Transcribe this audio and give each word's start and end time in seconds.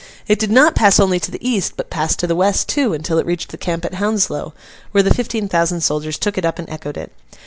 It 0.27 0.39
did 0.39 0.49
not 0.49 0.73
pass 0.73 0.99
only 0.99 1.19
to 1.19 1.29
the 1.29 1.47
east, 1.47 1.73
but 1.77 1.91
passed 1.91 2.17
to 2.21 2.25
the 2.25 2.35
west 2.35 2.67
too, 2.67 2.91
until 2.91 3.19
it 3.19 3.25
reached 3.27 3.49
the 3.51 3.55
camp 3.59 3.85
at 3.85 3.93
Hounslow, 3.93 4.51
where 4.93 5.03
the 5.03 5.13
fifteen 5.13 5.47
thousand 5.47 5.81
soldiers 5.81 6.17
took 6.17 6.39
it 6.39 6.43
up 6.45 6.57
and 6.57 6.67
echoed 6.71 6.97
it. 6.97 7.11